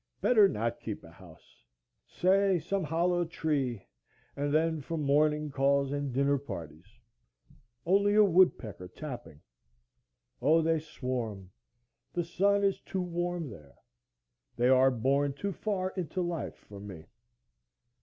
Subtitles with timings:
[0.19, 1.63] Better not keep a house.
[2.07, 3.87] Say, some hollow tree;
[4.35, 6.87] and then for morning calls and dinner parties!
[7.85, 9.41] Only a woodpecker tapping.
[10.41, 11.51] O, they swarm;
[12.13, 13.75] the sun is too warm there;
[14.55, 17.05] they are born too far into life for me.